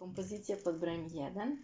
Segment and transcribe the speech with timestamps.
[0.00, 1.56] Kompozicija pod brojem 1.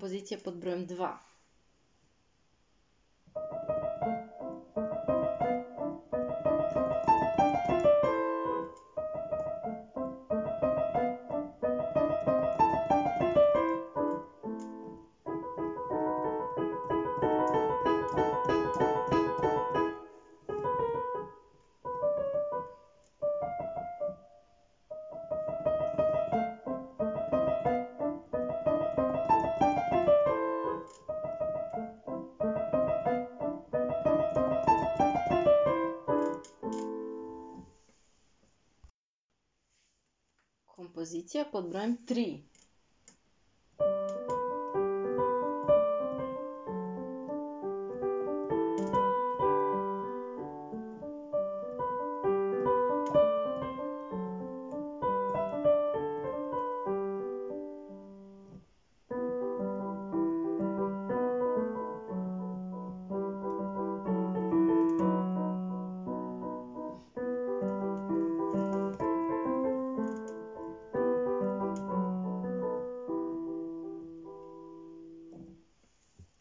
[0.00, 1.29] kompozycję pod brojem 2.
[41.00, 42.44] poziția, pot brojim 3.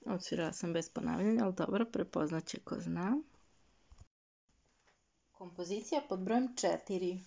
[0.09, 3.21] Odsvirala sam bez ponavljanja, ali dobro, prepoznat će ko zna.
[5.31, 7.20] Kompozicija pod brojem četiri.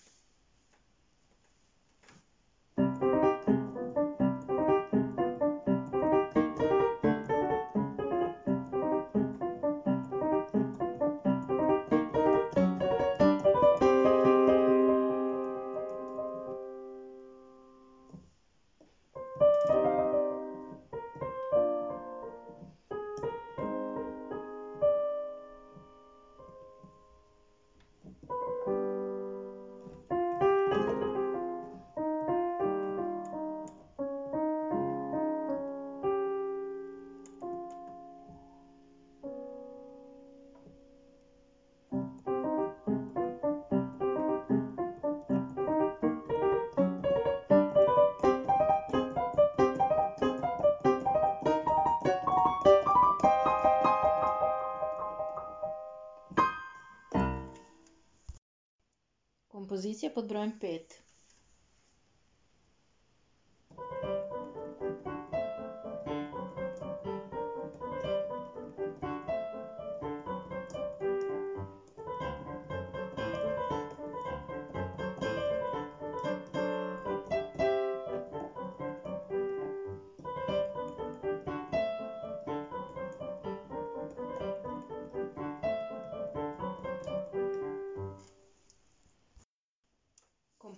[59.53, 61.02] Kompozicija pod brojem 5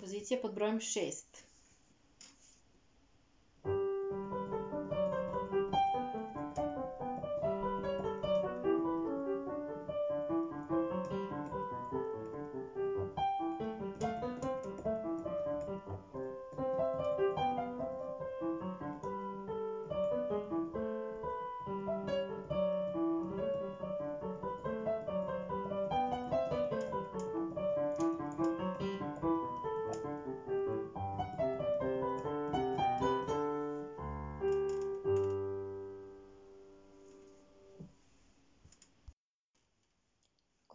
[0.06, 1.45] позиція під броєм 6.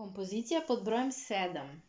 [0.01, 1.83] Kompozicija pod brojem sedem.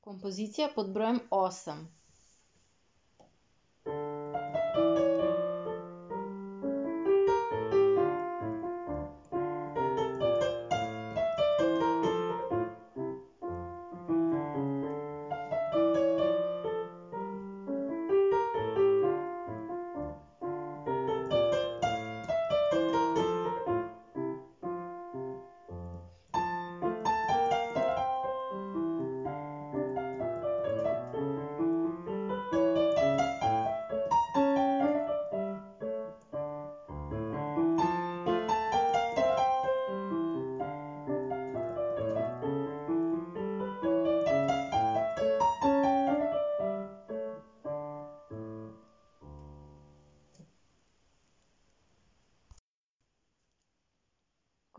[0.00, 2.05] Kompozicija pod brojem osem.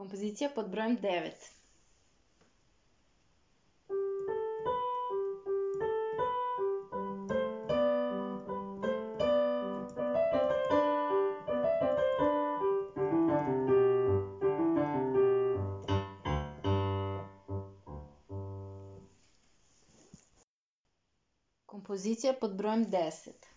[0.00, 1.50] Композиција под бројем 9.
[21.72, 23.52] Композиција под бројем 10.